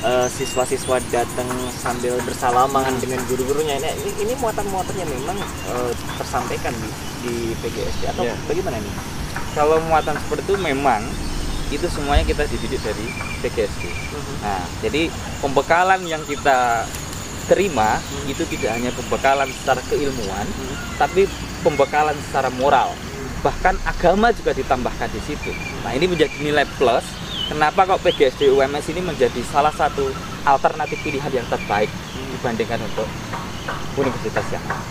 eh, 0.00 0.28
siswa-siswa 0.28 1.00
datang 1.08 1.48
sambil 1.74 2.14
bersalaman 2.22 2.92
dengan 3.00 3.18
guru-gurunya. 3.26 3.80
Ini 3.80 3.90
ini, 3.96 4.10
ini 4.22 4.32
muatan-muatannya 4.36 5.06
memang 5.08 5.38
eh, 5.66 5.92
tersampaikan 6.16 6.76
di 6.76 6.88
di 7.20 7.34
PGSD 7.56 8.12
atau 8.12 8.22
Ya. 8.22 8.36
bagaimana 8.44 8.78
nih? 8.78 8.94
Kalau 9.50 9.82
muatan 9.82 10.14
seperti 10.16 10.46
itu 10.46 10.54
memang 10.56 11.02
itu 11.70 11.86
semuanya 11.86 12.26
kita 12.26 12.44
dididik 12.46 12.82
dari 12.82 13.06
PGSD. 13.40 13.82
Nah, 14.42 14.62
jadi 14.82 15.06
pembekalan 15.38 16.02
yang 16.04 16.20
kita 16.26 16.84
terima 17.46 17.98
itu 18.26 18.42
tidak 18.46 18.78
hanya 18.78 18.90
pembekalan 18.90 19.50
secara 19.50 19.82
keilmuan, 19.86 20.46
Hmm. 20.46 20.74
tapi 20.98 21.26
pembekalan 21.62 22.14
secara 22.28 22.50
moral. 22.52 22.90
bahkan 23.40 23.72
agama 23.88 24.28
juga 24.36 24.52
ditambahkan 24.52 25.08
di 25.08 25.20
situ. 25.24 25.48
Nah 25.80 25.96
ini 25.96 26.04
menjadi 26.04 26.44
nilai 26.44 26.68
plus. 26.76 27.00
Kenapa 27.48 27.88
kok 27.88 28.04
PGSD 28.04 28.52
UMS 28.52 28.92
ini 28.92 29.00
menjadi 29.00 29.40
salah 29.48 29.72
satu 29.72 30.12
alternatif 30.44 31.00
pilihan 31.00 31.32
yang 31.32 31.48
terbaik 31.48 31.88
dibandingkan 32.36 32.76
untuk 32.84 33.08
universitas 33.94 34.46
yang 34.50 34.64
lain. 34.64 34.82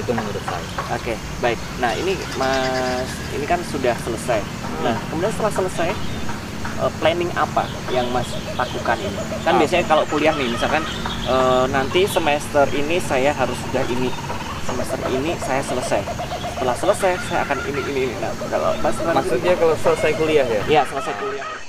itu 0.00 0.10
menurut 0.16 0.44
saya. 0.48 0.64
Oke, 0.96 1.14
baik. 1.38 1.58
Nah, 1.76 1.92
ini 1.92 2.16
Mas 2.34 3.04
ini 3.30 3.44
kan 3.44 3.60
sudah 3.68 3.92
selesai. 4.00 4.40
Nah, 4.80 4.96
kemudian 5.12 5.28
setelah 5.28 5.52
selesai 5.52 5.88
eh, 6.80 6.92
planning 6.98 7.28
apa 7.36 7.68
yang 7.90 8.08
Mas 8.08 8.24
lakukan 8.56 8.96
ini? 8.96 9.20
Kan 9.44 9.54
Ah. 9.54 9.58
biasanya 9.60 9.84
kalau 9.84 10.04
kuliah 10.08 10.32
nih, 10.32 10.48
misalkan 10.48 10.80
eh, 11.28 11.64
nanti 11.68 12.08
semester 12.08 12.64
ini 12.72 12.96
saya 12.98 13.36
harus 13.36 13.56
sudah 13.60 13.84
ini, 13.86 14.08
semester 14.64 14.98
ini 15.12 15.36
saya 15.36 15.60
selesai. 15.60 16.00
Setelah 16.56 16.76
selesai 16.76 17.12
saya 17.28 17.40
akan 17.44 17.58
ini 17.68 17.80
ini 17.84 18.00
ini. 18.08 18.14
Nah, 18.20 18.32
kalau 18.48 18.72
Mas 18.80 18.96
Maksudnya 18.96 19.52
kalau 19.56 19.76
selesai 19.76 20.10
kuliah 20.16 20.46
ya? 20.48 20.62
Iya, 20.64 20.82
selesai 20.88 21.12
kuliah. 21.20 21.59